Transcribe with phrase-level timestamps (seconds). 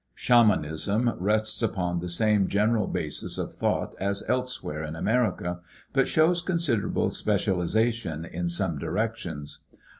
[0.15, 5.59] Shamanism rests upon the same general basis of thought as elsewhere in America,
[5.93, 9.59] but shows considerable specialization in some directions.